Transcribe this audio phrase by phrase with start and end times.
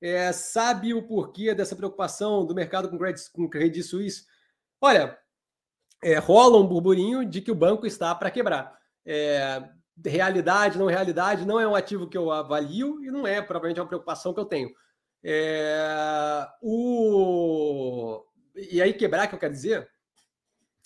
[0.00, 4.24] É, sabe o porquê dessa preocupação do mercado com Credit, com Credit Suisse?
[4.80, 5.18] Olha,
[6.02, 8.78] é, rola um burburinho de que o banco está para quebrar.
[9.04, 9.62] É,
[10.04, 13.86] realidade, não realidade, não é um ativo que eu avalio e não é provavelmente uma
[13.86, 14.70] preocupação que eu tenho.
[15.22, 18.24] É, o...
[18.56, 19.88] E aí, quebrar, que eu quero dizer,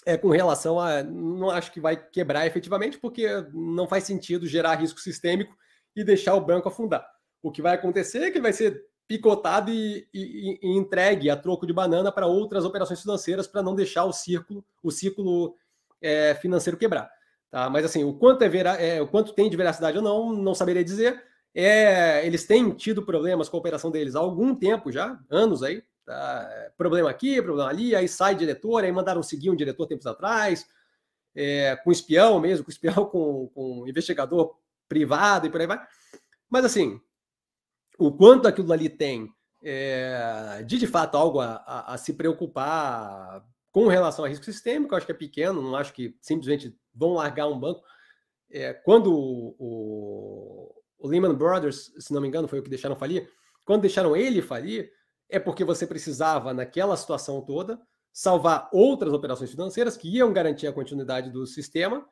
[0.05, 1.03] é com relação a.
[1.03, 5.57] Não acho que vai quebrar efetivamente, porque não faz sentido gerar risco sistêmico
[5.97, 7.07] e deixar o banco afundar.
[7.43, 11.67] O que vai acontecer é que vai ser picotado e, e, e entregue a troco
[11.67, 15.55] de banana para outras operações financeiras para não deixar o círculo, o ciclo
[16.01, 17.11] é, financeiro quebrar.
[17.51, 17.69] Tá?
[17.69, 20.55] Mas assim, o quanto, é, vera, é, o quanto tem de veracidade ou não, não
[20.55, 21.23] saberia dizer.
[21.55, 25.83] É, eles têm tido problemas com a operação deles há algum tempo já, anos aí.
[26.05, 26.73] Tá?
[26.77, 30.67] Problema aqui, problema ali, aí sai diretor, aí mandaram seguir um diretor tempos atrás,
[31.35, 34.57] é, com espião mesmo, com espião com, com investigador
[34.89, 35.81] privado e por aí vai.
[36.51, 37.01] Mas assim,
[37.99, 39.29] o quanto aquilo ali tem
[39.63, 44.95] é, de de fato algo a, a, a, se preocupar com relação a risco sistêmico,
[44.95, 47.83] acho que é pequeno, não acho que simplesmente vão largar um banco.
[48.51, 52.95] É, quando o, o, o, Lehman Brothers, se não me engano, foi o que deixaram
[52.95, 53.29] falir,
[53.65, 54.93] quando deixaram ele falir,
[55.29, 57.81] é porque você precisava, naquela situação toda,
[58.13, 62.07] salvar outras operações financeiras que iam garantir a continuidade do sistema,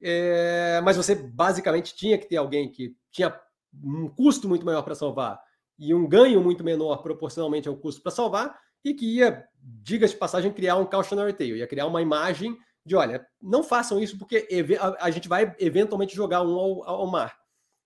[0.00, 3.38] é, mas você basicamente tinha que ter alguém que tinha
[3.82, 5.40] um custo muito maior para salvar
[5.78, 10.18] e um ganho muito menor proporcionalmente ao custo para salvar, e que ia, diga-se de
[10.18, 14.46] passagem, criar um cautionary tale, ia criar uma imagem de, olha, não façam isso porque
[15.00, 17.36] a, gente vai eventualmente jogar um ao, ao mar,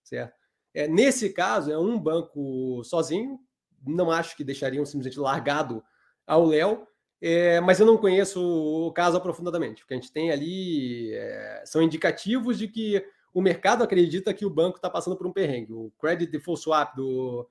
[0.02, 0.34] certo?
[0.74, 3.38] É, nesse caso, é um banco sozinho,
[3.86, 5.82] não acho que deixariam simplesmente largado
[6.26, 6.86] ao Léo,
[7.20, 9.82] é, mas eu não conheço o caso aprofundadamente.
[9.82, 13.02] O que a gente tem ali é, são indicativos de que
[13.36, 15.70] o mercado acredita que o banco está passando por um perrengue.
[15.70, 17.46] O credit default swap, do,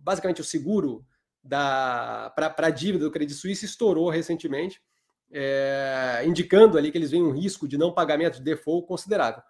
[0.00, 1.06] basicamente o seguro
[1.48, 4.82] para a dívida do Credit Suisse, estourou recentemente,
[5.30, 9.40] é, indicando ali que eles veem um risco de não pagamento de default considerável.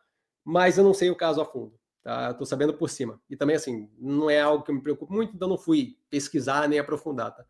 [0.45, 1.73] Mas eu não sei o caso a fundo.
[2.03, 2.33] Tá?
[2.33, 3.19] Estou sabendo por cima.
[3.31, 6.69] E também, assim, não é algo que eu me preocupo muito, então não fui pesquisar
[6.69, 7.35] nem aprofundar.
[7.35, 7.43] Tá?